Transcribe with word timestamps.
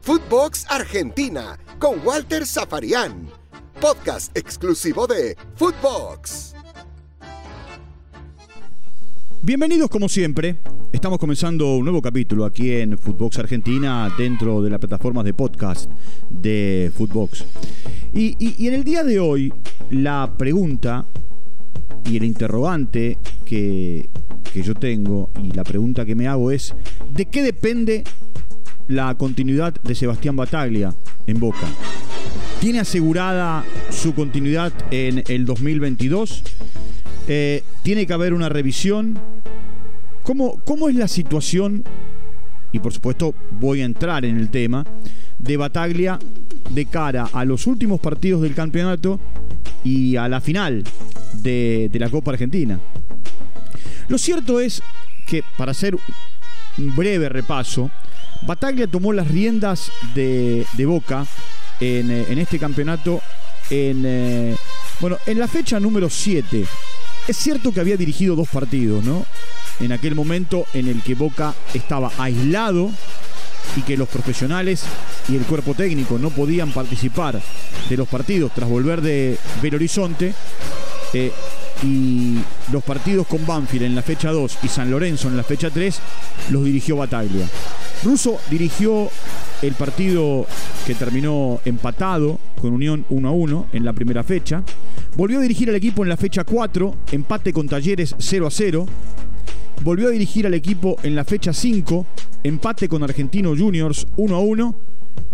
Footbox 0.00 0.66
Argentina 0.68 1.58
con 1.78 2.04
Walter 2.04 2.46
Zafarian. 2.46 3.28
Podcast 3.80 4.36
exclusivo 4.36 5.06
de 5.06 5.36
Footbox. 5.54 6.54
Bienvenidos 9.42 9.88
como 9.90 10.08
siempre. 10.08 10.58
Estamos 10.92 11.18
comenzando 11.18 11.76
un 11.76 11.84
nuevo 11.84 12.02
capítulo 12.02 12.44
aquí 12.44 12.72
en 12.72 12.98
Footbox 12.98 13.38
Argentina 13.38 14.12
dentro 14.18 14.62
de 14.62 14.70
las 14.70 14.78
plataformas 14.78 15.24
de 15.24 15.34
podcast 15.34 15.90
de 16.30 16.92
Footbox. 16.96 17.44
Y, 18.12 18.36
y 18.38 18.68
en 18.68 18.74
el 18.74 18.84
día 18.84 19.04
de 19.04 19.20
hoy 19.20 19.52
la 19.90 20.34
pregunta 20.36 21.06
y 22.04 22.16
el 22.16 22.24
interrogante 22.24 23.18
que, 23.44 24.08
que 24.52 24.62
yo 24.62 24.74
tengo 24.74 25.30
y 25.42 25.52
la 25.52 25.64
pregunta 25.64 26.04
que 26.04 26.14
me 26.14 26.28
hago 26.28 26.50
es, 26.50 26.74
¿de 27.14 27.26
qué 27.26 27.42
depende 27.42 28.04
la 28.88 29.14
continuidad 29.14 29.74
de 29.82 29.94
Sebastián 29.94 30.36
Bataglia 30.36 30.94
en 31.26 31.38
Boca. 31.38 31.66
¿Tiene 32.60 32.80
asegurada 32.80 33.64
su 33.90 34.14
continuidad 34.14 34.72
en 34.90 35.24
el 35.28 35.44
2022? 35.44 36.42
Eh, 37.28 37.62
¿Tiene 37.82 38.06
que 38.06 38.12
haber 38.12 38.34
una 38.34 38.48
revisión? 38.48 39.18
¿Cómo, 40.22 40.60
¿Cómo 40.64 40.88
es 40.88 40.94
la 40.94 41.08
situación? 41.08 41.84
Y 42.70 42.78
por 42.78 42.92
supuesto 42.92 43.34
voy 43.50 43.80
a 43.80 43.84
entrar 43.84 44.24
en 44.24 44.38
el 44.38 44.50
tema 44.50 44.84
de 45.38 45.56
Bataglia 45.56 46.18
de 46.70 46.86
cara 46.86 47.28
a 47.32 47.44
los 47.44 47.66
últimos 47.66 48.00
partidos 48.00 48.42
del 48.42 48.54
campeonato 48.54 49.20
y 49.84 50.16
a 50.16 50.28
la 50.28 50.40
final 50.40 50.84
de, 51.42 51.88
de 51.92 51.98
la 51.98 52.08
Copa 52.08 52.30
Argentina. 52.30 52.80
Lo 54.08 54.18
cierto 54.18 54.60
es 54.60 54.82
que, 55.26 55.42
para 55.56 55.72
hacer 55.72 55.96
un 56.78 56.96
breve 56.96 57.28
repaso, 57.28 57.90
Bataglia 58.42 58.86
tomó 58.86 59.12
las 59.12 59.28
riendas 59.28 59.90
de, 60.14 60.66
Boca 60.84 61.26
eh, 61.80 62.26
en, 62.28 62.38
este 62.38 62.58
campeonato 62.58 63.20
en, 63.70 64.02
eh, 64.04 64.56
bueno, 65.00 65.18
en 65.26 65.38
la 65.38 65.48
fecha 65.48 65.78
número 65.78 66.10
7. 66.10 66.64
Es 67.28 67.36
cierto 67.36 67.72
que 67.72 67.80
había 67.80 67.96
dirigido 67.96 68.34
dos 68.34 68.48
partidos, 68.48 69.04
¿no? 69.04 69.24
En 69.80 69.92
aquel 69.92 70.14
momento 70.14 70.66
en 70.74 70.88
el 70.88 71.02
que 71.02 71.14
Boca 71.14 71.54
estaba 71.72 72.10
aislado 72.18 72.90
y 73.76 73.82
que 73.82 73.96
los 73.96 74.08
profesionales 74.08 74.84
y 75.28 75.36
el 75.36 75.44
cuerpo 75.44 75.74
técnico 75.74 76.18
no 76.18 76.30
podían 76.30 76.72
participar 76.72 77.40
de 77.88 77.96
los 77.96 78.08
partidos 78.08 78.52
tras 78.54 78.68
volver 78.68 79.00
de 79.00 79.38
Belo 79.62 79.76
Horizonte. 79.76 80.34
Eh, 81.14 81.32
y 81.82 82.38
los 82.70 82.82
partidos 82.82 83.26
con 83.26 83.44
Banfield 83.46 83.84
en 83.84 83.94
la 83.94 84.02
fecha 84.02 84.30
2 84.30 84.58
y 84.62 84.68
San 84.68 84.90
Lorenzo 84.90 85.28
en 85.28 85.36
la 85.36 85.42
fecha 85.42 85.70
3 85.70 86.00
los 86.50 86.64
dirigió 86.64 86.96
Bataglia. 86.96 87.46
Russo 88.04 88.38
dirigió 88.50 89.08
el 89.62 89.74
partido 89.74 90.46
que 90.86 90.94
terminó 90.94 91.60
empatado 91.64 92.38
con 92.60 92.72
Unión 92.72 93.04
1 93.08 93.28
a 93.28 93.32
1 93.32 93.66
en 93.72 93.84
la 93.84 93.92
primera 93.92 94.24
fecha. 94.24 94.62
Volvió 95.16 95.38
a 95.38 95.42
dirigir 95.42 95.68
al 95.68 95.76
equipo 95.76 96.02
en 96.02 96.08
la 96.08 96.16
fecha 96.16 96.44
4, 96.44 96.96
empate 97.12 97.52
con 97.52 97.68
Talleres 97.68 98.14
0 98.18 98.46
a 98.46 98.50
0. 98.50 98.86
Volvió 99.82 100.08
a 100.08 100.10
dirigir 100.10 100.46
al 100.46 100.54
equipo 100.54 100.96
en 101.02 101.14
la 101.14 101.24
fecha 101.24 101.52
5, 101.52 102.06
empate 102.44 102.88
con 102.88 103.02
Argentino 103.02 103.54
Juniors 103.56 104.06
1 104.16 104.34
a 104.34 104.38
1 104.38 104.91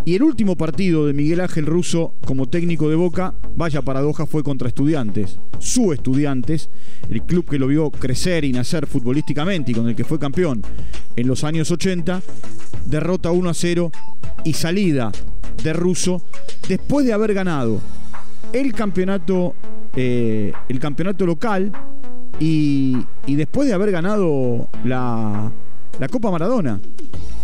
y 0.08 0.14
el 0.14 0.22
último 0.22 0.56
partido 0.56 1.04
de 1.04 1.12
Miguel 1.12 1.42
Ángel 1.42 1.66
Russo 1.66 2.14
como 2.24 2.48
técnico 2.48 2.88
de 2.88 2.96
Boca, 2.96 3.34
vaya 3.56 3.82
paradoja, 3.82 4.24
fue 4.24 4.42
contra 4.42 4.66
Estudiantes. 4.66 5.38
Su 5.58 5.92
Estudiantes, 5.92 6.70
el 7.10 7.24
club 7.24 7.44
que 7.44 7.58
lo 7.58 7.66
vio 7.66 7.90
crecer 7.90 8.46
y 8.46 8.52
nacer 8.52 8.86
futbolísticamente 8.86 9.72
y 9.72 9.74
con 9.74 9.86
el 9.86 9.94
que 9.94 10.04
fue 10.04 10.18
campeón 10.18 10.62
en 11.14 11.28
los 11.28 11.44
años 11.44 11.70
80, 11.70 12.22
derrota 12.86 13.32
1 13.32 13.50
a 13.50 13.52
0 13.52 13.92
y 14.44 14.54
salida 14.54 15.12
de 15.62 15.74
Russo 15.74 16.22
después 16.70 17.04
de 17.04 17.12
haber 17.12 17.34
ganado 17.34 17.78
el 18.54 18.72
campeonato, 18.72 19.56
eh, 19.94 20.54
el 20.70 20.78
campeonato 20.78 21.26
local 21.26 21.70
y, 22.40 22.96
después 23.26 23.68
de 23.68 23.74
haber 23.74 23.90
ganado 23.90 24.70
la, 24.84 25.52
la 26.00 26.08
Copa 26.08 26.30
Maradona 26.30 26.80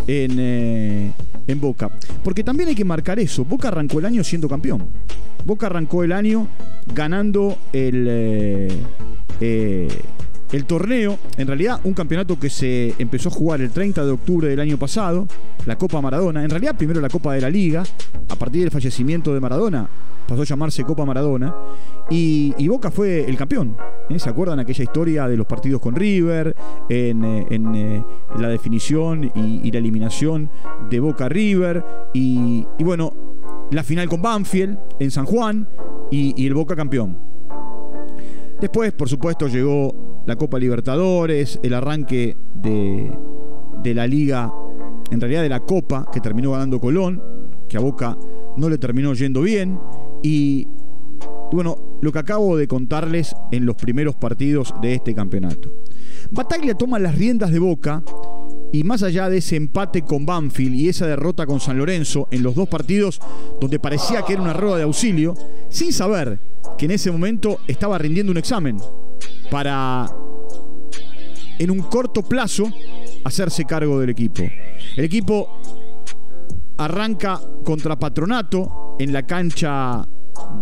en, 0.06 0.36
eh, 0.38 1.12
en 1.46 1.60
Boca. 1.60 1.90
Porque 2.22 2.44
también 2.44 2.68
hay 2.68 2.74
que 2.74 2.84
marcar 2.84 3.18
eso. 3.18 3.44
Boca 3.44 3.68
arrancó 3.68 3.98
el 3.98 4.06
año 4.06 4.24
siendo 4.24 4.48
campeón. 4.48 4.88
Boca 5.44 5.66
arrancó 5.66 6.04
el 6.04 6.12
año 6.12 6.48
ganando 6.94 7.58
el, 7.72 8.06
eh, 8.08 8.68
eh, 9.40 9.88
el 10.54 10.66
torneo. 10.66 11.18
En 11.36 11.48
realidad, 11.48 11.80
un 11.82 11.94
campeonato 11.94 12.38
que 12.38 12.48
se 12.48 12.94
empezó 12.98 13.28
a 13.28 13.32
jugar 13.32 13.60
el 13.60 13.70
30 13.70 14.04
de 14.04 14.12
octubre 14.12 14.48
del 14.48 14.60
año 14.60 14.78
pasado. 14.78 15.26
La 15.66 15.76
Copa 15.76 16.00
Maradona. 16.00 16.44
En 16.44 16.50
realidad, 16.50 16.76
primero 16.76 17.00
la 17.00 17.08
Copa 17.08 17.34
de 17.34 17.40
la 17.40 17.50
Liga. 17.50 17.82
A 18.28 18.36
partir 18.36 18.62
del 18.62 18.70
fallecimiento 18.70 19.34
de 19.34 19.40
Maradona, 19.40 19.88
pasó 20.28 20.42
a 20.42 20.44
llamarse 20.44 20.84
Copa 20.84 21.04
Maradona. 21.04 21.54
Y, 22.08 22.68
Boca 22.68 22.90
fue 22.90 23.28
el 23.28 23.36
campeón. 23.36 23.76
¿eh? 24.08 24.18
¿Se 24.18 24.30
acuerdan 24.30 24.60
aquella 24.60 24.84
historia 24.84 25.26
de 25.26 25.36
los 25.36 25.46
partidos 25.46 25.80
con 25.80 25.96
River? 25.96 26.54
En, 26.88 27.24
eh, 27.24 27.46
eh, 27.50 28.04
la 28.38 28.48
definición 28.48 29.32
y, 29.34 29.70
la 29.72 29.78
eliminación 29.78 30.50
de 30.88 31.00
Boca 31.00 31.28
River. 31.28 31.84
Y, 32.12 32.64
bueno, 32.78 33.12
la 33.72 33.82
final 33.82 34.08
con 34.08 34.22
Banfield 34.22 34.78
en 35.00 35.10
San 35.10 35.24
Juan 35.24 35.66
y, 36.12 36.46
el 36.46 36.54
Boca 36.54 36.76
campeón. 36.76 37.18
Después, 38.60 38.92
por 38.92 39.08
supuesto, 39.08 39.48
llegó 39.48 40.13
la 40.26 40.36
Copa 40.36 40.58
Libertadores, 40.58 41.58
el 41.62 41.74
arranque 41.74 42.36
de, 42.54 43.12
de 43.82 43.94
la 43.94 44.06
liga, 44.06 44.52
en 45.10 45.20
realidad 45.20 45.42
de 45.42 45.48
la 45.48 45.60
Copa, 45.60 46.06
que 46.12 46.20
terminó 46.20 46.52
ganando 46.52 46.80
Colón, 46.80 47.22
que 47.68 47.76
a 47.76 47.80
Boca 47.80 48.16
no 48.56 48.68
le 48.68 48.78
terminó 48.78 49.12
yendo 49.14 49.42
bien. 49.42 49.78
Y 50.22 50.66
bueno, 51.52 51.98
lo 52.00 52.12
que 52.12 52.18
acabo 52.18 52.56
de 52.56 52.66
contarles 52.66 53.34
en 53.52 53.66
los 53.66 53.76
primeros 53.76 54.16
partidos 54.16 54.74
de 54.80 54.94
este 54.94 55.14
campeonato. 55.14 55.72
Bataglia 56.30 56.74
toma 56.74 56.98
las 56.98 57.14
riendas 57.16 57.50
de 57.50 57.58
Boca 57.58 58.02
y 58.72 58.82
más 58.82 59.02
allá 59.02 59.28
de 59.28 59.38
ese 59.38 59.56
empate 59.56 60.02
con 60.02 60.26
Banfield 60.26 60.74
y 60.74 60.88
esa 60.88 61.06
derrota 61.06 61.46
con 61.46 61.60
San 61.60 61.78
Lorenzo 61.78 62.28
en 62.30 62.42
los 62.42 62.54
dos 62.54 62.68
partidos 62.68 63.20
donde 63.60 63.78
parecía 63.78 64.22
que 64.22 64.32
era 64.32 64.42
una 64.42 64.52
rueda 64.52 64.78
de 64.78 64.82
auxilio, 64.82 65.34
sin 65.68 65.92
saber 65.92 66.40
que 66.76 66.86
en 66.86 66.90
ese 66.90 67.10
momento 67.10 67.58
estaba 67.68 67.98
rindiendo 67.98 68.32
un 68.32 68.38
examen 68.38 68.78
para 69.50 70.06
en 71.58 71.70
un 71.70 71.80
corto 71.82 72.22
plazo 72.22 72.64
hacerse 73.24 73.64
cargo 73.64 74.00
del 74.00 74.10
equipo. 74.10 74.42
El 74.96 75.04
equipo 75.04 75.60
arranca 76.76 77.40
contra 77.64 77.98
Patronato 77.98 78.96
en 78.98 79.12
la 79.12 79.24
cancha 79.24 80.06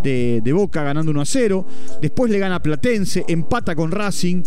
de, 0.02 0.52
Boca 0.52 0.82
ganando 0.82 1.10
1 1.10 1.20
a 1.20 1.24
0. 1.24 1.66
Después 2.00 2.30
le 2.30 2.38
gana 2.38 2.62
Platense, 2.62 3.24
empata 3.28 3.74
con 3.74 3.90
Racing, 3.90 4.42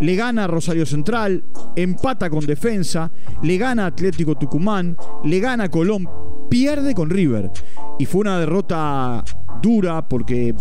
le 0.00 0.14
gana 0.14 0.46
Rosario 0.46 0.86
Central, 0.86 1.42
empata 1.76 2.30
con 2.30 2.44
Defensa, 2.44 3.10
le 3.42 3.56
gana 3.56 3.86
Atlético 3.86 4.36
Tucumán, 4.36 4.96
le 5.24 5.40
gana 5.40 5.68
Colón, 5.68 6.08
pierde 6.48 6.94
con 6.94 7.10
River. 7.10 7.50
Y 7.98 8.06
fue 8.06 8.22
una 8.22 8.38
derrota 8.38 9.24
dura 9.60 10.06
porque 10.08 10.54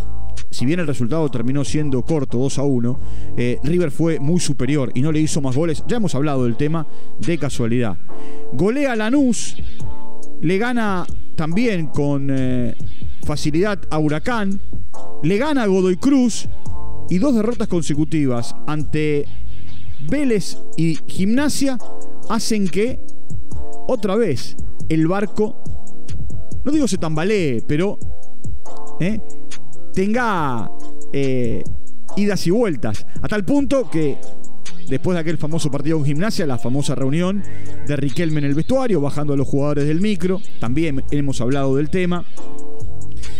si 0.49 0.65
bien 0.65 0.79
el 0.79 0.87
resultado 0.87 1.29
terminó 1.29 1.63
siendo 1.63 2.03
corto, 2.03 2.37
2 2.37 2.59
a 2.59 2.63
1, 2.63 2.99
eh, 3.37 3.59
River 3.63 3.91
fue 3.91 4.19
muy 4.19 4.39
superior 4.39 4.91
y 4.95 5.01
no 5.01 5.11
le 5.11 5.19
hizo 5.19 5.41
más 5.41 5.55
goles. 5.55 5.83
Ya 5.87 5.97
hemos 5.97 6.15
hablado 6.15 6.45
del 6.45 6.55
tema 6.55 6.87
de 7.19 7.37
casualidad. 7.37 7.97
Golea 8.53 8.95
Lanús, 8.95 9.57
le 10.41 10.57
gana 10.57 11.05
también 11.35 11.87
con 11.87 12.29
eh, 12.31 12.75
facilidad 13.23 13.79
a 13.89 13.99
Huracán, 13.99 14.59
le 15.23 15.37
gana 15.37 15.63
a 15.63 15.67
Godoy 15.67 15.97
Cruz 15.97 16.47
y 17.09 17.19
dos 17.19 17.35
derrotas 17.35 17.67
consecutivas 17.67 18.55
ante 18.65 19.25
Vélez 20.09 20.57
y 20.77 20.97
Gimnasia 21.07 21.77
hacen 22.29 22.67
que 22.67 22.99
otra 23.87 24.15
vez 24.15 24.55
el 24.89 25.07
barco, 25.07 25.61
no 26.63 26.71
digo 26.71 26.87
se 26.87 26.97
tambalee, 26.97 27.63
pero 27.67 27.97
eh, 28.99 29.19
tenga 29.97 30.69
eh, 31.11 31.63
idas 32.17 32.45
y 32.45 32.51
vueltas, 32.51 33.07
a 33.19 33.27
tal 33.27 33.43
punto 33.43 33.89
que 33.89 34.15
después 34.87 35.15
de 35.15 35.21
aquel 35.21 35.39
famoso 35.39 35.71
partido 35.71 35.97
con 35.97 36.05
gimnasia, 36.05 36.45
la 36.45 36.59
famosa 36.59 36.93
reunión 36.93 37.41
de 37.87 37.95
Riquelme 37.95 38.37
en 38.37 38.45
el 38.45 38.53
vestuario, 38.53 39.01
bajando 39.01 39.33
a 39.33 39.37
los 39.37 39.47
jugadores 39.47 39.87
del 39.87 39.99
micro, 39.99 40.39
también 40.59 41.03
hemos 41.09 41.41
hablado 41.41 41.75
del 41.77 41.89
tema. 41.89 42.23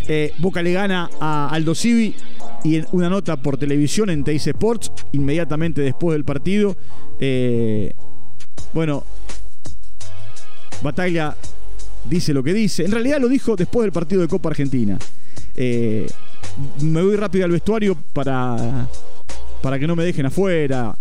Eh, 0.07 0.31
Boca 0.39 0.63
le 0.63 0.74
gana 0.74 1.12
a 1.19 1.48
Aldo 1.51 1.75
Civi 1.75 2.15
y 2.63 2.77
en 2.77 2.88
una 2.92 3.07
nota 3.07 3.38
por 3.38 3.60
televisión 3.60 4.10
en 4.10 4.24
Teis 4.24 4.48
Sports, 4.48 4.92
inmediatamente 5.12 5.81
después 5.81 6.15
del 6.15 6.25
partido. 6.25 6.75
Eh, 7.19 7.94
bueno, 8.74 9.03
Bataglia 10.81 11.38
dice 12.10 12.33
lo 12.33 12.42
que 12.42 12.56
dice. 12.56 12.83
En 12.83 12.94
realidad 12.94 13.19
lo 13.21 13.27
dijo 13.27 13.56
después 13.56 13.83
del 13.83 13.92
partido 13.92 14.24
de 14.24 14.27
Copa 14.27 14.50
Argentina. 14.50 14.98
Me 16.82 17.02
voy 17.02 17.16
rápido 17.16 17.46
al 17.46 17.52
vestuario 17.52 17.98
para, 18.14 18.88
para 19.62 19.80
que 19.80 19.88
no 19.88 19.96
me 19.96 20.04
dejen 20.04 20.26
afuera. 20.26 20.98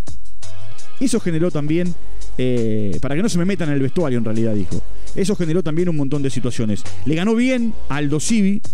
Eso 1.01 1.21
generó 1.21 1.51
también 1.51 1.95
eh, 2.39 2.99
para 3.01 3.15
que 3.15 3.23
no 3.23 3.29
se 3.29 3.39
me 3.39 3.45
metan 3.45 3.69
en 3.69 3.75
el 3.75 3.83
vestuario, 3.83 4.19
en 4.19 4.25
realidad 4.25 4.55
dijo. 4.55 4.83
Eso 5.15 5.35
generó 5.35 5.63
también 5.63 5.89
un 5.89 5.97
montón 5.97 6.23
de 6.23 6.29
situaciones. 6.29 6.83
Le 7.07 7.15
ganó 7.15 7.35
bien 7.35 7.73
a 7.89 7.97
Aldo 7.97 8.19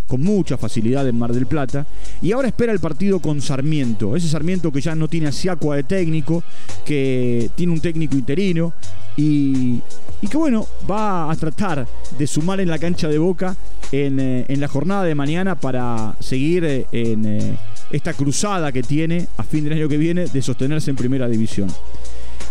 con 0.09 0.23
mucha 0.23 0.59
facilidad 0.59 1.07
en 1.09 1.17
Mar 1.17 1.33
del 1.33 1.47
Plata, 1.47 1.87
y 2.21 2.33
ahora 2.33 2.49
espera 2.49 2.73
el 2.73 2.81
partido 2.81 3.21
con 3.21 3.41
Sarmiento. 3.41 4.17
Ese 4.17 4.29
Sarmiento 4.29 4.73
que 4.73 4.81
ya 4.81 4.97
no 4.97 5.07
tiene 5.07 5.29
a 5.29 5.33
Siacua 5.33 5.77
de 5.77 5.85
técnico, 5.85 6.43
que 6.85 7.51
tiene 7.55 7.73
un 7.73 7.81
técnico 7.81 8.17
interino, 8.17 8.75
y, 9.17 9.81
que 10.29 10.37
bueno, 10.37 10.67
va 10.91 11.31
a 11.31 11.37
tratar 11.37 11.87
de 12.19 12.27
sumar 12.27 12.61
en 12.61 12.69
la 12.69 12.79
cancha 12.79 13.09
de 13.09 13.19
Boca 13.19 13.57
en, 13.93 14.19
eh, 14.19 14.57
la 14.57 14.69
jornada 14.69 15.05
de 15.05 15.15
mañana 15.15 15.55
para 15.55 16.17
seguir 16.19 16.65
eh, 16.65 16.87
en 16.93 17.59
esta 17.91 18.15
cruzada 18.15 18.73
que 18.73 18.83
tiene 18.83 19.29
a 19.37 19.43
fin 19.43 19.65
del 19.65 19.75
año 19.75 19.89
que 19.89 19.99
viene 19.99 20.27
de 20.27 20.43
sostenerse 20.43 20.91
en 20.91 20.97
primera 20.97 21.29
división. 21.29 21.69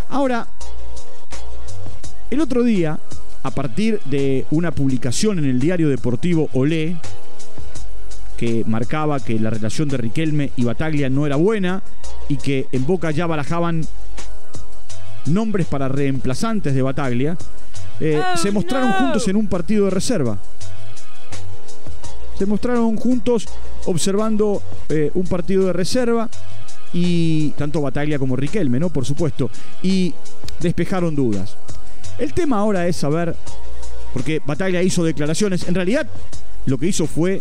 Ahora, 0.09 0.47
el 2.29 2.39
otro 2.39 2.63
día, 2.63 2.99
a 3.43 3.51
partir 3.51 3.99
de 4.05 4.45
una 4.51 4.71
publicación 4.71 5.39
en 5.39 5.45
el 5.45 5.59
diario 5.59 5.89
deportivo 5.89 6.49
Olé, 6.53 6.95
que 8.37 8.63
marcaba 8.65 9.19
que 9.19 9.39
la 9.39 9.49
relación 9.49 9.87
de 9.87 9.97
Riquelme 9.97 10.51
y 10.55 10.63
Bataglia 10.63 11.09
no 11.09 11.25
era 11.25 11.35
buena 11.35 11.83
y 12.27 12.37
que 12.37 12.67
en 12.71 12.85
Boca 12.85 13.11
ya 13.11 13.27
barajaban 13.27 13.85
nombres 15.25 15.67
para 15.67 15.87
reemplazantes 15.87 16.73
de 16.73 16.81
Bataglia, 16.81 17.37
eh, 17.99 18.19
oh, 18.19 18.37
se 18.37 18.51
mostraron 18.51 18.91
juntos 18.93 19.27
en 19.27 19.35
un 19.35 19.47
partido 19.47 19.85
de 19.85 19.91
reserva. 19.91 20.39
Se 22.41 22.47
mostraron 22.47 22.97
juntos 22.97 23.47
observando 23.85 24.63
eh, 24.89 25.11
un 25.13 25.27
partido 25.27 25.67
de 25.67 25.73
reserva 25.73 26.27
y 26.91 27.51
tanto 27.51 27.83
Bataglia 27.83 28.17
como 28.17 28.35
Riquelme, 28.35 28.79
¿no? 28.79 28.89
Por 28.89 29.05
supuesto. 29.05 29.51
Y 29.83 30.15
despejaron 30.59 31.13
dudas. 31.13 31.55
El 32.17 32.33
tema 32.33 32.57
ahora 32.57 32.87
es 32.87 32.95
saber, 32.95 33.35
porque 34.11 34.41
Bataglia 34.43 34.81
hizo 34.81 35.03
declaraciones, 35.03 35.67
en 35.67 35.75
realidad 35.75 36.07
lo 36.65 36.79
que 36.79 36.87
hizo 36.87 37.05
fue 37.05 37.37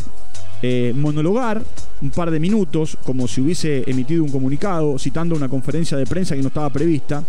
eh, 0.61 0.93
monologar 0.95 1.63
un 2.03 2.11
par 2.11 2.31
de 2.31 2.39
minutos, 2.39 2.99
como 3.03 3.27
si 3.27 3.41
hubiese 3.41 3.85
emitido 3.87 4.23
un 4.23 4.31
comunicado, 4.31 4.99
citando 4.99 5.35
una 5.35 5.49
conferencia 5.49 5.97
de 5.97 6.05
prensa 6.05 6.37
que 6.37 6.43
no 6.43 6.49
estaba 6.49 6.69
prevista. 6.69 7.25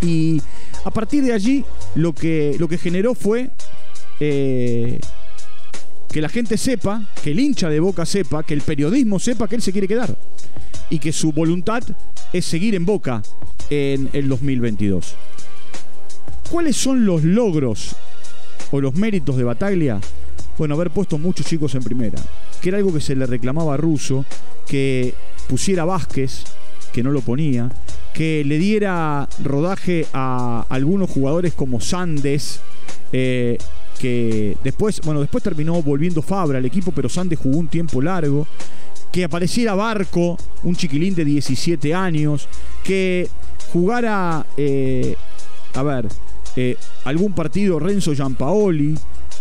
Y 0.00 0.42
a 0.84 0.90
partir 0.90 1.22
de 1.22 1.32
allí, 1.32 1.64
lo 1.94 2.12
que, 2.12 2.56
lo 2.58 2.66
que 2.66 2.76
generó 2.76 3.14
fue 3.14 3.50
eh, 4.18 4.98
que 6.12 6.20
la 6.20 6.28
gente 6.28 6.58
sepa, 6.58 7.08
que 7.24 7.30
el 7.30 7.40
hincha 7.40 7.70
de 7.70 7.80
Boca 7.80 8.04
sepa, 8.04 8.42
que 8.42 8.52
el 8.52 8.60
periodismo 8.60 9.18
sepa 9.18 9.48
que 9.48 9.56
él 9.56 9.62
se 9.62 9.72
quiere 9.72 9.88
quedar. 9.88 10.14
Y 10.90 10.98
que 10.98 11.10
su 11.10 11.32
voluntad 11.32 11.82
es 12.34 12.44
seguir 12.44 12.74
en 12.74 12.84
Boca 12.84 13.22
en 13.70 14.10
el 14.12 14.28
2022. 14.28 15.16
¿Cuáles 16.50 16.76
son 16.76 17.06
los 17.06 17.24
logros 17.24 17.96
o 18.70 18.80
los 18.80 18.94
méritos 18.94 19.38
de 19.38 19.44
Bataglia? 19.44 20.00
Bueno, 20.58 20.74
haber 20.74 20.90
puesto 20.90 21.16
muchos 21.16 21.46
chicos 21.46 21.74
en 21.74 21.82
primera, 21.82 22.22
que 22.60 22.68
era 22.68 22.76
algo 22.78 22.92
que 22.92 23.00
se 23.00 23.16
le 23.16 23.24
reclamaba 23.24 23.72
a 23.72 23.78
Russo, 23.78 24.26
que 24.66 25.14
pusiera 25.48 25.86
Vázquez, 25.86 26.44
que 26.92 27.02
no 27.02 27.10
lo 27.10 27.22
ponía, 27.22 27.70
que 28.12 28.44
le 28.44 28.58
diera 28.58 29.26
rodaje 29.42 30.06
a 30.12 30.66
algunos 30.68 31.08
jugadores 31.08 31.54
como 31.54 31.80
Sandes, 31.80 32.60
eh, 33.14 33.56
que 33.98 34.56
después, 34.64 35.00
bueno, 35.04 35.20
después 35.20 35.42
terminó 35.42 35.80
volviendo 35.82 36.22
Fabra 36.22 36.58
al 36.58 36.64
equipo, 36.64 36.92
pero 36.92 37.08
Sandes 37.08 37.38
jugó 37.38 37.58
un 37.58 37.68
tiempo 37.68 38.00
largo, 38.00 38.46
que 39.12 39.24
apareciera 39.24 39.74
Barco, 39.74 40.38
un 40.62 40.74
chiquilín 40.74 41.14
de 41.14 41.24
17 41.24 41.94
años, 41.94 42.48
que 42.82 43.28
jugara, 43.72 44.46
eh, 44.56 45.16
a 45.74 45.82
ver, 45.82 46.08
eh, 46.56 46.76
algún 47.04 47.32
partido 47.32 47.78
Renzo 47.78 48.14
Giampaoli, 48.14 48.96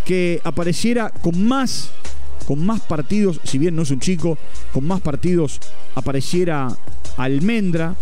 que 0.06 0.42
apareciera 0.44 1.10
con 1.10 1.44
más, 1.44 1.92
con 2.48 2.66
más 2.66 2.82
partidos, 2.82 3.40
si 3.44 3.58
bien 3.58 3.76
no 3.76 3.84
es 3.84 3.92
un 3.92 4.00
chico, 4.00 4.38
con 4.74 4.86
más 4.86 5.02
partidos 5.02 5.60
apareciera 5.96 6.68
Almendra, 7.18 7.96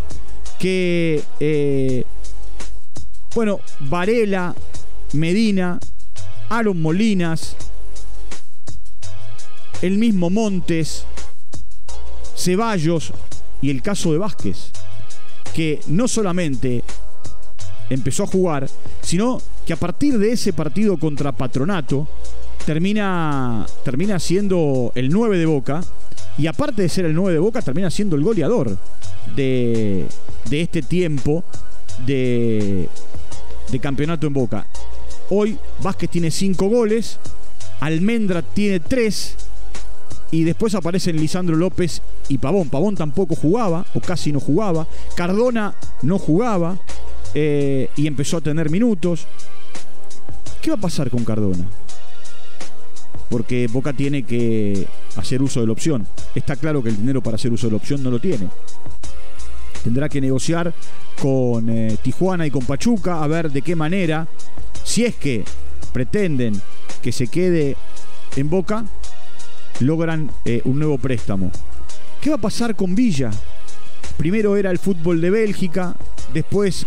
que, 0.59 1.23
eh, 1.39 2.03
bueno, 3.35 3.59
Varela, 3.79 4.55
Medina, 5.13 5.79
Aaron 6.49 6.81
Molinas, 6.81 7.55
el 9.81 9.97
mismo 9.97 10.29
Montes, 10.29 11.05
Ceballos 12.35 13.13
y 13.61 13.69
el 13.69 13.81
caso 13.81 14.11
de 14.11 14.17
Vázquez, 14.17 14.71
que 15.53 15.79
no 15.87 16.07
solamente 16.07 16.83
empezó 17.89 18.23
a 18.23 18.27
jugar, 18.27 18.69
sino 19.01 19.41
que 19.65 19.73
a 19.73 19.77
partir 19.77 20.17
de 20.17 20.31
ese 20.31 20.53
partido 20.53 20.97
contra 20.97 21.31
Patronato 21.31 22.07
termina, 22.65 23.65
termina 23.83 24.19
siendo 24.19 24.91
el 24.95 25.09
9 25.09 25.37
de 25.37 25.45
Boca 25.45 25.83
y 26.37 26.47
aparte 26.47 26.81
de 26.81 26.89
ser 26.89 27.05
el 27.05 27.13
9 27.13 27.33
de 27.33 27.39
Boca 27.39 27.61
termina 27.61 27.89
siendo 27.89 28.15
el 28.15 28.23
goleador 28.23 28.77
de, 29.35 30.07
de 30.49 30.61
este 30.61 30.81
tiempo 30.81 31.43
de, 32.05 32.89
de 33.71 33.79
campeonato 33.79 34.25
en 34.27 34.33
Boca. 34.33 34.65
Hoy 35.29 35.57
Vázquez 35.81 36.09
tiene 36.09 36.31
5 36.31 36.67
goles, 36.67 37.19
Almendra 37.79 38.41
tiene 38.41 38.79
3 38.79 39.35
y 40.31 40.43
después 40.43 40.75
aparecen 40.75 41.17
Lisandro 41.17 41.55
López 41.55 42.01
y 42.27 42.37
Pavón. 42.37 42.69
Pavón 42.69 42.95
tampoco 42.95 43.35
jugaba 43.35 43.85
o 43.93 43.99
casi 43.99 44.31
no 44.31 44.39
jugaba. 44.39 44.87
Cardona 45.15 45.73
no 46.01 46.19
jugaba. 46.19 46.77
Eh, 47.33 47.89
y 47.95 48.07
empezó 48.07 48.37
a 48.37 48.41
tener 48.41 48.69
minutos. 48.69 49.25
¿Qué 50.61 50.71
va 50.71 50.77
a 50.77 50.81
pasar 50.81 51.09
con 51.09 51.23
Cardona? 51.23 51.65
Porque 53.29 53.67
Boca 53.67 53.93
tiene 53.93 54.23
que 54.23 54.87
hacer 55.15 55.41
uso 55.41 55.61
de 55.61 55.67
la 55.67 55.73
opción. 55.73 56.07
Está 56.35 56.55
claro 56.55 56.83
que 56.83 56.89
el 56.89 56.97
dinero 56.97 57.21
para 57.21 57.35
hacer 57.35 57.51
uso 57.51 57.67
de 57.67 57.71
la 57.71 57.77
opción 57.77 58.03
no 58.03 58.11
lo 58.11 58.19
tiene. 58.19 58.47
Tendrá 59.83 60.09
que 60.09 60.21
negociar 60.21 60.73
con 61.21 61.69
eh, 61.69 61.97
Tijuana 62.01 62.45
y 62.45 62.51
con 62.51 62.65
Pachuca 62.65 63.23
a 63.23 63.27
ver 63.27 63.51
de 63.51 63.61
qué 63.61 63.75
manera, 63.75 64.27
si 64.83 65.05
es 65.05 65.15
que 65.15 65.43
pretenden 65.93 66.59
que 67.01 67.11
se 67.11 67.27
quede 67.27 67.75
en 68.35 68.49
Boca, 68.49 68.85
logran 69.79 70.31
eh, 70.45 70.61
un 70.65 70.79
nuevo 70.79 70.97
préstamo. 70.97 71.51
¿Qué 72.21 72.29
va 72.29 72.35
a 72.35 72.41
pasar 72.41 72.75
con 72.75 72.95
Villa? 72.95 73.31
Primero 74.17 74.57
era 74.57 74.69
el 74.71 74.79
fútbol 74.79 75.21
de 75.21 75.29
Bélgica, 75.29 75.95
después 76.33 76.85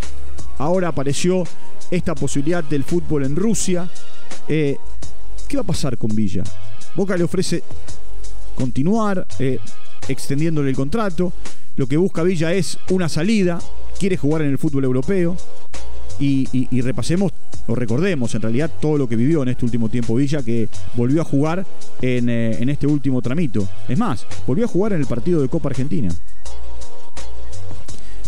Ahora 0.62 0.88
apareció 0.88 1.44
esta 1.90 2.14
posibilidad 2.14 2.62
del 2.62 2.84
fútbol 2.84 3.24
en 3.24 3.34
Rusia. 3.34 3.88
Eh, 4.46 4.76
¿Qué 5.48 5.56
va 5.56 5.62
a 5.62 5.66
pasar 5.66 5.98
con 5.98 6.14
Villa? 6.14 6.44
Boca 6.94 7.16
le 7.16 7.24
ofrece 7.24 7.64
continuar 8.54 9.26
extendiéndole 10.06 10.70
el 10.70 10.76
contrato. 10.76 11.32
Lo 11.76 11.86
que 11.86 11.96
busca 11.96 12.22
Villa 12.22 12.52
es 12.52 12.78
una 12.90 13.08
salida. 13.08 13.58
Quiere 13.98 14.16
jugar 14.16 14.42
en 14.42 14.48
el 14.48 14.58
fútbol 14.58 14.84
europeo. 14.84 15.36
Y, 16.20 16.68
repasemos 16.82 17.32
o 17.66 17.74
recordemos 17.74 18.34
en 18.34 18.42
realidad 18.42 18.70
todo 18.80 18.96
lo 18.96 19.08
que 19.08 19.16
vivió 19.16 19.42
en 19.42 19.48
este 19.48 19.64
último 19.64 19.88
tiempo 19.88 20.14
Villa, 20.14 20.42
que 20.42 20.68
volvió 20.94 21.20
a 21.20 21.24
jugar 21.24 21.66
en, 22.00 22.28
eh, 22.28 22.58
en 22.60 22.68
este 22.68 22.86
último 22.86 23.20
tramito. 23.22 23.68
Es 23.88 23.98
más, 23.98 24.26
volvió 24.46 24.66
a 24.66 24.68
jugar 24.68 24.92
en 24.92 25.00
el 25.00 25.06
partido 25.06 25.42
de 25.42 25.48
Copa 25.48 25.70
Argentina. 25.70 26.14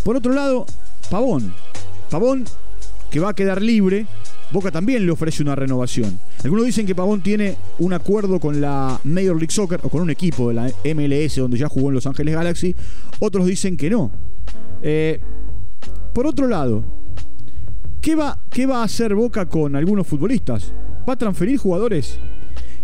Por 0.02 0.16
otro 0.16 0.32
lado, 0.32 0.66
Pavón, 1.10 1.54
Pavón, 2.10 2.44
que 3.10 3.20
va 3.20 3.30
a 3.30 3.34
quedar 3.34 3.62
libre, 3.62 4.06
Boca 4.54 4.70
también 4.70 5.04
le 5.04 5.10
ofrece 5.10 5.42
una 5.42 5.56
renovación. 5.56 6.16
Algunos 6.44 6.64
dicen 6.64 6.86
que 6.86 6.94
Pavón 6.94 7.20
tiene 7.22 7.56
un 7.80 7.92
acuerdo 7.92 8.38
con 8.38 8.60
la 8.60 9.00
Major 9.02 9.34
League 9.34 9.50
Soccer 9.50 9.80
o 9.82 9.88
con 9.88 10.00
un 10.00 10.10
equipo 10.10 10.48
de 10.48 10.54
la 10.54 10.72
MLS 10.94 11.34
donde 11.34 11.58
ya 11.58 11.68
jugó 11.68 11.88
en 11.88 11.96
Los 11.96 12.06
Ángeles 12.06 12.36
Galaxy. 12.36 12.72
Otros 13.18 13.46
dicen 13.46 13.76
que 13.76 13.90
no. 13.90 14.12
Eh, 14.80 15.20
por 16.12 16.28
otro 16.28 16.46
lado, 16.46 16.84
¿qué 18.00 18.14
va, 18.14 18.38
¿qué 18.48 18.64
va 18.64 18.82
a 18.82 18.84
hacer 18.84 19.16
Boca 19.16 19.48
con 19.48 19.74
algunos 19.74 20.06
futbolistas? 20.06 20.72
¿Va 21.08 21.14
a 21.14 21.18
transferir 21.18 21.58
jugadores? 21.58 22.20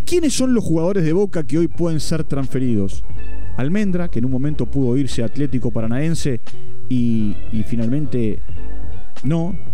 ¿Quiénes 0.04 0.34
son 0.34 0.52
los 0.52 0.64
jugadores 0.64 1.04
de 1.04 1.12
Boca 1.12 1.46
que 1.46 1.56
hoy 1.56 1.68
pueden 1.68 2.00
ser 2.00 2.24
transferidos? 2.24 3.04
Almendra, 3.56 4.08
que 4.08 4.18
en 4.18 4.24
un 4.24 4.32
momento 4.32 4.66
pudo 4.66 4.96
irse 4.96 5.22
a 5.22 5.26
Atlético 5.26 5.70
Paranaense 5.70 6.40
y, 6.88 7.36
y 7.52 7.62
finalmente 7.62 8.40
no. 9.22 9.69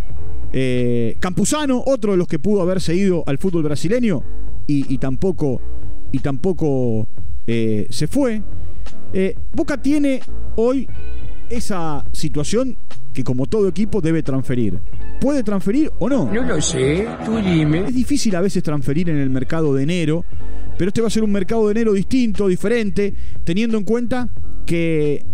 Eh, 0.52 1.16
Campuzano, 1.20 1.82
otro 1.86 2.12
de 2.12 2.18
los 2.18 2.28
que 2.28 2.38
pudo 2.38 2.62
haber 2.62 2.80
seguido 2.80 3.24
al 3.26 3.38
fútbol 3.38 3.64
brasileño 3.64 4.22
y, 4.66 4.98
tampoco, 4.98 5.60
y 6.12 6.18
tampoco 6.20 7.08
eh, 7.46 7.86
se 7.90 8.06
fue. 8.06 8.42
Eh, 9.12 9.36
Boca 9.52 9.80
tiene 9.80 10.20
hoy 10.56 10.88
esa 11.50 12.04
situación 12.12 12.76
que 13.12 13.22
como 13.22 13.46
todo 13.46 13.68
equipo 13.68 14.00
debe 14.00 14.22
transferir. 14.22 14.80
¿Puede 15.20 15.42
transferir 15.42 15.90
o 15.98 16.08
no? 16.08 16.30
No 16.32 16.42
lo 16.42 16.60
sé, 16.60 17.06
tú 17.24 17.36
dime. 17.38 17.84
Es 17.86 17.94
difícil 17.94 18.34
a 18.36 18.40
veces 18.40 18.62
transferir 18.62 19.08
en 19.08 19.18
el 19.18 19.30
mercado 19.30 19.74
de 19.74 19.84
enero, 19.84 20.24
pero 20.76 20.88
este 20.88 21.00
va 21.00 21.06
a 21.06 21.10
ser 21.10 21.22
un 21.22 21.32
mercado 21.32 21.66
de 21.66 21.72
enero 21.72 21.92
distinto, 21.92 22.48
diferente, 22.48 23.14
teniendo 23.44 23.78
en 23.78 23.84
cuenta 23.84 24.28
que 24.66 25.24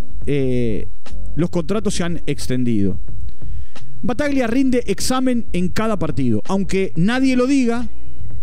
los 1.35 1.49
contratos 1.49 1.95
se 1.95 2.03
han 2.03 2.21
extendido. 2.25 2.99
Bataglia 4.05 4.47
rinde 4.47 4.83
examen 4.87 5.45
en 5.53 5.69
cada 5.69 5.97
partido. 5.97 6.41
Aunque 6.49 6.91
nadie 6.97 7.37
lo 7.37 7.47
diga, 7.47 7.87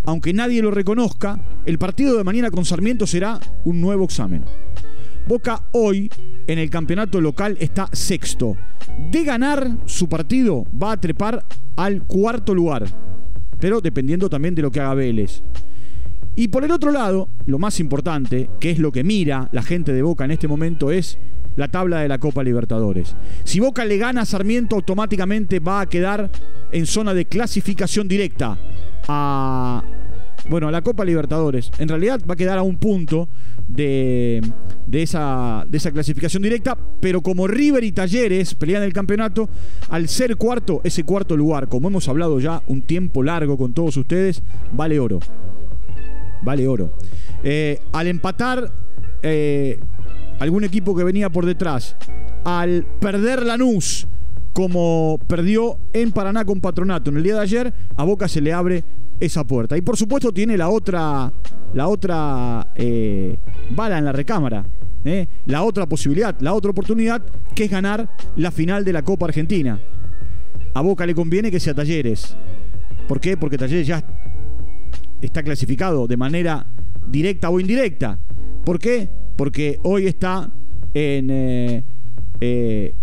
aunque 0.07 0.33
nadie 0.33 0.63
lo 0.63 0.71
reconozca, 0.71 1.39
el 1.67 1.77
partido 1.77 2.17
de 2.17 2.25
mañana 2.25 2.51
con 2.51 2.65
Sarmiento 2.65 3.07
será 3.07 3.39
un 3.67 3.79
nuevo 3.79 4.07
examen. 4.07 4.43
Boca 5.29 5.63
hoy 5.73 6.11
en 6.47 6.59
el 6.59 6.71
campeonato 6.71 7.21
local 7.21 7.59
está 7.61 7.91
sexto. 7.93 8.57
De 9.11 9.23
ganar 9.23 9.77
su 9.85 10.09
partido 10.09 10.65
va 10.83 10.93
a 10.93 11.01
trepar 11.01 11.45
al 11.77 12.05
cuarto 12.05 12.55
lugar, 12.55 12.87
pero 13.61 13.83
dependiendo 13.83 14.31
también 14.31 14.55
de 14.55 14.63
lo 14.63 14.71
que 14.71 14.81
haga 14.81 14.95
Vélez. 14.95 15.43
Y 16.37 16.49
por 16.49 16.65
el 16.65 16.71
otro 16.71 16.91
lado, 16.91 17.29
lo 17.45 17.59
más 17.59 17.81
importante, 17.81 18.49
que 18.61 18.71
es 18.71 18.79
lo 18.79 18.93
que 18.93 19.05
mira 19.05 19.51
la 19.53 19.63
gente 19.63 19.93
de 19.93 20.01
Boca 20.01 20.25
en 20.25 20.31
este 20.31 20.49
momento, 20.49 20.91
es 20.91 21.19
la 21.61 21.69
tabla 21.69 22.01
de 22.01 22.09
la 22.09 22.17
Copa 22.19 22.43
Libertadores. 22.43 23.15
Si 23.45 23.61
Boca 23.61 23.85
le 23.85 23.99
gana 23.99 24.23
a 24.23 24.25
Sarmiento, 24.25 24.77
automáticamente 24.77 25.61
va 25.61 25.83
a 25.83 25.87
quedar 25.87 26.31
en 26.73 26.87
zona 26.87 27.13
de 27.13 27.27
clasificación 27.27 28.09
directa 28.09 28.59
a, 29.07 29.85
bueno, 30.49 30.69
a 30.69 30.71
la 30.71 30.81
Copa 30.81 31.05
Libertadores. 31.05 31.71
En 31.79 31.89
realidad 31.89 32.19
va 32.29 32.33
a 32.33 32.37
quedar 32.37 32.57
a 32.57 32.63
un 32.63 32.77
punto 32.77 33.29
de, 33.69 34.41
de, 34.87 35.03
esa, 35.03 35.67
de 35.69 35.77
esa 35.77 35.93
clasificación 35.93 36.43
directa, 36.43 36.79
pero 36.99 37.21
como 37.21 37.47
River 37.47 37.85
y 37.85 37.93
Talleres 37.93 38.55
pelean 38.55 38.83
el 38.83 38.95
campeonato, 38.95 39.51
al 39.91 40.09
ser 40.09 40.37
cuarto, 40.37 40.81
ese 40.83 41.05
cuarto 41.05 41.37
lugar, 41.37 41.69
como 41.69 41.89
hemos 41.89 42.09
hablado 42.09 42.41
ya 42.41 42.63
un 42.69 42.81
tiempo 42.81 43.23
largo 43.23 43.59
con 43.59 43.75
todos 43.75 43.99
ustedes, 43.99 44.43
vale 44.73 44.99
oro. 44.99 45.21
Vale 46.41 46.67
oro. 46.67 46.95
Eh, 47.45 47.81
al 47.93 48.07
empatar 48.07 48.73
eh, 49.23 49.79
algún 50.41 50.65
equipo 50.65 50.97
que 50.97 51.05
venía 51.05 51.31
por 51.31 51.47
detrás, 51.47 51.97
al 52.45 52.85
perder 52.99 53.45
Lanús, 53.45 54.09
como 54.53 55.21
perdió 55.29 55.79
en 55.93 56.11
Paraná 56.11 56.45
con 56.45 56.61
Patronato 56.61 57.11
en 57.11 57.19
el 57.19 57.23
día 57.23 57.35
de 57.35 57.43
ayer, 57.43 57.75
a 57.95 58.05
Boca 58.05 58.27
se 58.27 58.41
le 58.41 58.53
abre 58.53 58.83
esa 59.21 59.45
puerta. 59.47 59.77
Y 59.77 59.83
por 59.83 59.97
supuesto 59.97 60.33
tiene 60.33 60.57
la 60.57 60.71
otra, 60.71 61.31
la 61.75 61.89
otra 61.89 62.73
eh, 62.75 63.37
bala 63.71 63.99
en 63.99 64.05
la 64.07 64.13
recámara, 64.13 64.65
eh, 65.05 65.27
la 65.45 65.63
otra 65.63 65.87
posibilidad, 65.87 66.35
la 66.41 66.55
otra 66.55 66.71
oportunidad, 66.71 67.23
que 67.55 67.65
es 67.65 67.71
ganar 67.71 68.09
la 68.37 68.51
final 68.51 68.85
de 68.85 68.95
la 68.95 69.03
Copa 69.03 69.27
Argentina. 69.27 69.79
A 70.73 70.81
Boca 70.81 71.05
le 71.05 71.15
conviene 71.15 71.51
que 71.51 71.61
sea 71.61 71.75
Talleres. 71.75 72.35
¿Por 73.07 73.21
qué? 73.21 73.37
Porque 73.37 73.59
Talleres 73.59 73.87
ya 73.87 74.03
está 75.21 75.43
clasificado 75.43 76.07
de 76.07 76.17
manera 76.17 76.67
directa 77.07 77.51
o 77.51 77.61
indirecta. 77.61 78.19
¿Por 78.65 78.79
qué? 78.79 79.20
Porque 79.37 79.79
hoy 79.83 80.07
está 80.07 80.53
en 80.95 81.83
eh, 82.41 82.95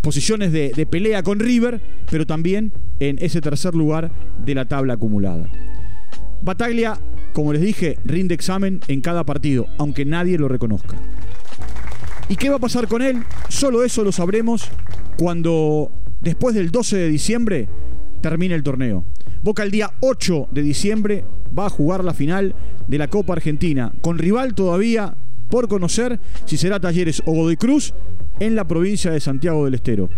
posiciones 0.00 0.52
de, 0.52 0.70
de, 0.70 0.86
pelea 0.86 1.22
con 1.22 1.40
River, 1.40 1.80
pero 2.10 2.26
también 2.26 2.72
en 3.00 3.18
ese 3.20 3.40
tercer 3.40 3.74
lugar 3.74 4.12
de 4.44 4.54
la 4.54 4.66
tabla 4.66 4.94
acumulada. 4.94 5.48
Bataglia, 6.42 6.98
como 7.32 7.52
les 7.52 7.62
dije, 7.62 7.98
rinde 8.04 8.34
examen 8.34 8.80
en 8.88 9.00
cada 9.00 9.24
partido, 9.24 9.66
aunque 9.78 10.04
nadie 10.04 10.38
lo 10.38 10.48
reconozca. 10.48 10.96
¿Y 12.28 12.36
qué 12.36 12.48
va 12.50 12.56
a 12.56 12.60
pasar 12.60 12.88
con 12.88 13.02
él? 13.02 13.22
Solo 13.48 13.84
eso 13.84 14.02
lo 14.02 14.12
sabremos 14.12 14.68
cuando, 15.16 15.92
después 16.20 16.54
del 16.54 16.70
12 16.70 16.96
de 16.96 17.08
diciembre, 17.08 17.68
termine 18.20 18.54
el 18.54 18.62
torneo. 18.62 19.04
Boca 19.42 19.62
el 19.62 19.70
día 19.70 19.92
8 20.00 20.48
de 20.50 20.62
diciembre 20.62 21.24
va 21.56 21.66
a 21.66 21.70
jugar 21.70 22.02
la 22.02 22.14
final 22.14 22.54
de 22.88 22.98
la 22.98 23.08
Copa 23.08 23.34
Argentina, 23.34 23.92
con 24.00 24.18
rival 24.18 24.54
todavía 24.54 25.16
por 25.48 25.68
conocer 25.68 26.20
si 26.44 26.56
será 26.56 26.80
Talleres 26.80 27.22
o 27.26 27.32
Godoy 27.32 27.56
Cruz 27.56 27.94
en 28.40 28.54
la 28.54 28.66
provincia 28.66 29.10
de 29.10 29.20
Santiago 29.20 29.64
del 29.64 29.74
Estero. 29.74 30.08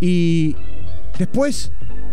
Y 0.00 0.56
después, 1.18 1.72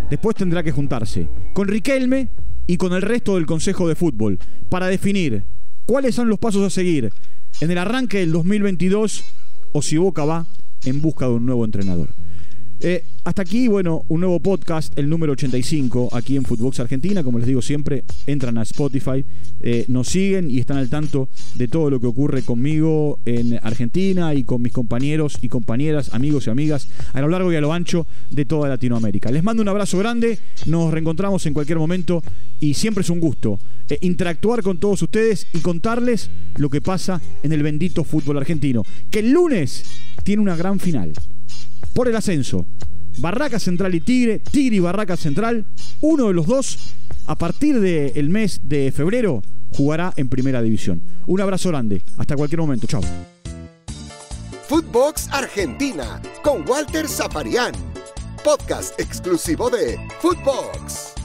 después 0.10 0.36
tendrá 0.36 0.64
que 0.64 0.72
juntarse 0.72 1.30
con 1.54 1.68
Riquelme 1.68 2.30
y 2.68 2.78
con 2.78 2.94
el 2.94 3.02
resto 3.02 3.36
del 3.36 3.46
Consejo 3.46 3.88
de 3.88 3.96
Fútbol 3.96 4.40
para 4.70 4.88
definir 4.88 5.44
cuáles 5.86 6.16
son 6.16 6.30
los 6.30 6.40
pasos 6.40 6.64
a 6.64 6.70
seguir 6.70 7.12
en 7.62 7.72
el 7.72 7.78
arranque 7.78 8.20
del 8.20 8.32
2022 8.32 9.24
o 9.74 9.82
si 9.82 9.98
Boca 9.98 10.26
va 10.26 10.48
en 10.86 11.02
busca 11.02 11.26
de 11.26 11.34
un 11.34 11.46
nuevo 11.46 11.66
entrenador. 11.66 12.10
Eh, 12.86 13.06
hasta 13.24 13.44
aquí, 13.44 13.70
bueno, 13.70 14.04
un 14.10 14.20
nuevo 14.20 14.42
podcast, 14.42 15.00
el 15.00 15.10
número 15.10 15.32
85, 15.32 16.10
aquí 16.12 16.36
en 16.36 16.44
Footbox 16.44 16.82
Argentina. 16.82 17.24
Como 17.24 17.40
les 17.40 17.48
digo 17.48 17.62
siempre, 17.62 18.04
entran 18.28 18.58
a 18.58 18.64
Spotify, 18.64 19.24
eh, 19.62 19.86
nos 19.88 20.10
siguen 20.10 20.52
y 20.52 20.60
están 20.60 20.76
al 20.76 20.90
tanto 20.90 21.30
de 21.56 21.70
todo 21.70 21.90
lo 21.90 22.02
que 22.02 22.08
ocurre 22.08 22.42
conmigo 22.42 23.20
en 23.24 23.58
Argentina 23.64 24.34
y 24.34 24.44
con 24.44 24.62
mis 24.62 24.74
compañeros 24.74 25.38
y 25.42 25.48
compañeras, 25.48 26.14
amigos 26.14 26.48
y 26.48 26.50
amigas 26.50 26.90
a 27.14 27.22
lo 27.22 27.30
largo 27.30 27.54
y 27.54 27.56
a 27.56 27.62
lo 27.62 27.72
ancho 27.72 28.06
de 28.30 28.44
toda 28.44 28.68
Latinoamérica. 28.68 29.32
Les 29.32 29.46
mando 29.46 29.62
un 29.62 29.70
abrazo 29.70 29.98
grande, 29.98 30.38
nos 30.66 30.92
reencontramos 30.92 31.46
en 31.46 31.54
cualquier 31.54 31.78
momento 31.78 32.22
y 32.60 32.74
siempre 32.74 33.04
es 33.04 33.10
un 33.10 33.22
gusto 33.22 33.60
eh, 33.88 33.98
interactuar 34.02 34.62
con 34.62 34.78
todos 34.78 35.02
ustedes 35.02 35.48
y 35.54 35.60
contarles 35.60 36.30
lo 36.58 36.70
que 36.70 36.82
pasa 36.82 37.22
en 37.44 37.54
el 37.54 37.64
bendito 37.64 38.04
fútbol 38.04 38.40
argentino, 38.40 38.84
que 39.10 39.20
el 39.20 39.32
lunes 39.32 39.86
tiene 40.26 40.42
una 40.42 40.58
gran 40.58 40.82
final 40.82 41.14
por 41.94 42.08
el 42.08 42.16
ascenso. 42.16 42.66
Barraca 43.20 43.60
Central 43.60 43.94
y 43.96 44.02
Tigre, 44.02 44.40
Tigre 44.40 44.78
y 44.78 44.80
Barraca 44.80 45.16
Central, 45.16 45.66
uno 46.02 46.28
de 46.28 46.34
los 46.34 46.48
dos, 46.48 46.96
a 47.26 47.38
partir 47.38 47.80
del 47.80 48.30
mes 48.30 48.60
de 48.64 48.92
febrero, 48.92 49.42
jugará 49.72 50.14
en 50.16 50.30
primera 50.30 50.62
división. 50.62 51.02
Un 51.28 51.42
abrazo 51.42 51.70
grande, 51.70 52.02
hasta 52.18 52.36
cualquier 52.36 52.62
momento, 52.62 52.88
chao. 52.88 53.02
Footbox 54.68 55.30
Argentina 55.32 56.22
con 56.44 56.68
Walter 56.68 57.08
Zafarian, 57.08 57.74
podcast 58.44 59.00
exclusivo 59.00 59.70
de 59.70 60.00
Footbox. 60.20 61.23